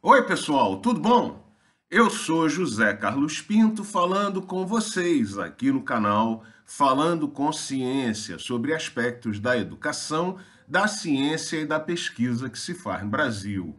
[0.00, 1.44] Oi, pessoal, tudo bom?
[1.90, 8.72] Eu sou José Carlos Pinto falando com vocês aqui no canal Falando com Ciência sobre
[8.72, 10.38] aspectos da educação,
[10.68, 13.76] da ciência e da pesquisa que se faz no Brasil.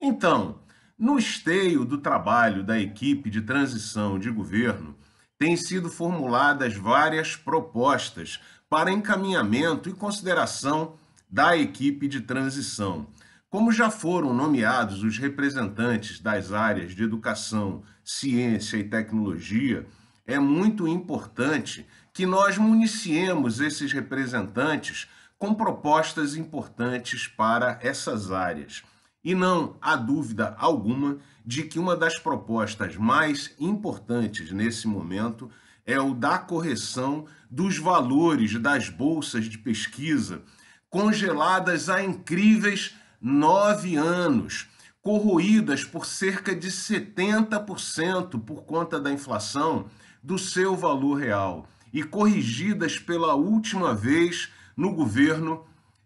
[0.00, 0.60] Então,
[0.96, 4.94] no esteio do trabalho da equipe de transição de governo,
[5.36, 8.40] têm sido formuladas várias propostas
[8.70, 10.94] para encaminhamento e consideração
[11.28, 13.08] da equipe de transição
[13.54, 19.86] como já foram nomeados os representantes das áreas de educação, ciência e tecnologia,
[20.26, 28.82] é muito importante que nós municiemos esses representantes com propostas importantes para essas áreas.
[29.22, 35.48] E não há dúvida alguma de que uma das propostas mais importantes nesse momento
[35.86, 40.42] é o da correção dos valores das bolsas de pesquisa,
[40.90, 44.68] congeladas a incríveis nove anos,
[45.00, 49.86] corroídas por cerca de 70% por conta da inflação
[50.22, 55.64] do seu valor real e corrigidas pela última vez no governo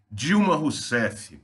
[0.09, 1.41] Dilma Rousseff.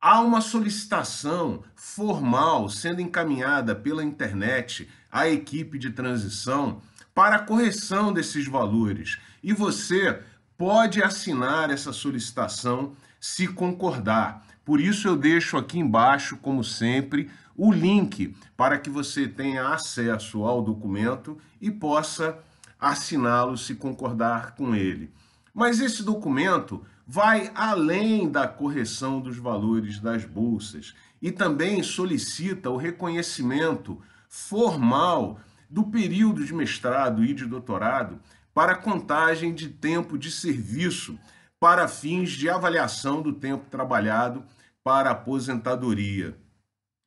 [0.00, 6.80] Há uma solicitação formal sendo encaminhada pela internet à equipe de transição
[7.14, 10.22] para a correção desses valores e você
[10.60, 14.44] pode assinar essa solicitação se concordar.
[14.62, 20.44] Por isso eu deixo aqui embaixo, como sempre, o link para que você tenha acesso
[20.44, 22.38] ao documento e possa
[22.78, 25.10] assiná-lo se concordar com ele.
[25.54, 32.76] Mas esse documento vai além da correção dos valores das bolsas e também solicita o
[32.76, 38.20] reconhecimento formal do período de mestrado e de doutorado
[38.60, 41.18] para contagem de tempo de serviço
[41.58, 44.44] para fins de avaliação do tempo trabalhado
[44.84, 46.36] para aposentadoria.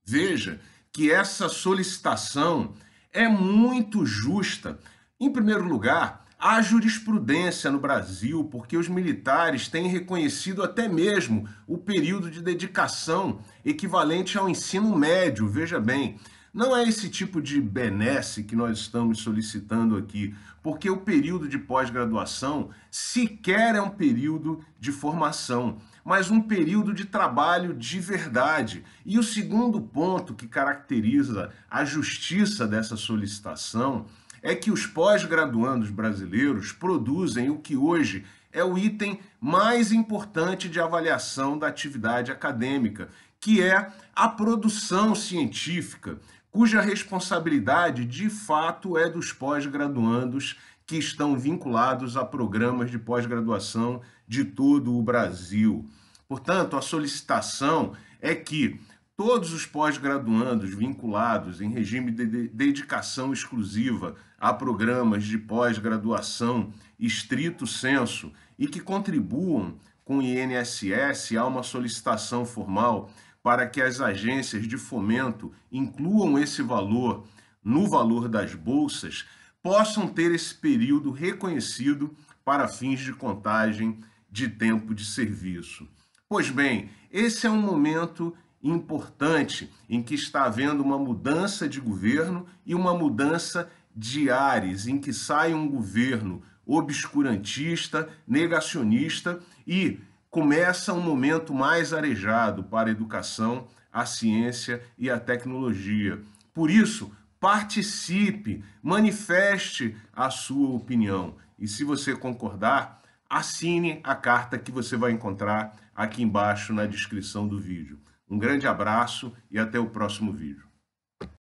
[0.04, 0.60] Veja
[0.92, 2.74] que essa solicitação
[3.12, 4.80] é muito justa.
[5.20, 11.78] Em primeiro lugar, há jurisprudência no Brasil, porque os militares têm reconhecido até mesmo o
[11.78, 16.20] período de dedicação equivalente ao ensino médio, veja bem.
[16.54, 21.58] Não é esse tipo de benesse que nós estamos solicitando aqui, porque o período de
[21.58, 28.84] pós-graduação sequer é um período de formação, mas um período de trabalho de verdade.
[29.04, 34.06] E o segundo ponto que caracteriza a justiça dessa solicitação
[34.40, 40.80] é que os pós-graduandos brasileiros produzem o que hoje é o item mais importante de
[40.80, 43.10] avaliação da atividade acadêmica,
[43.40, 46.20] que é a produção científica,
[46.54, 50.56] cuja responsabilidade de fato é dos pós-graduandos
[50.86, 55.90] que estão vinculados a programas de pós-graduação de todo o Brasil.
[56.28, 58.80] Portanto, a solicitação é que
[59.18, 68.32] todos os pós-graduandos vinculados em regime de dedicação exclusiva a programas de pós-graduação estrito senso
[68.60, 73.10] e que contribuam com o INSS a uma solicitação formal
[73.44, 77.28] para que as agências de fomento incluam esse valor
[77.62, 79.26] no valor das bolsas,
[79.62, 84.00] possam ter esse período reconhecido para fins de contagem
[84.32, 85.88] de tempo de serviço.
[86.28, 92.46] Pois bem, esse é um momento importante em que está havendo uma mudança de governo
[92.66, 100.00] e uma mudança de ares, em que sai um governo obscurantista, negacionista e
[100.34, 106.20] começa um momento mais arejado para a educação, a ciência e a tecnologia.
[106.52, 111.36] Por isso, participe, manifeste a sua opinião.
[111.60, 117.48] E se você concordar, assine a carta que você vai encontrar aqui embaixo na descrição
[117.48, 118.00] do vídeo.
[118.28, 120.73] Um grande abraço e até o próximo vídeo.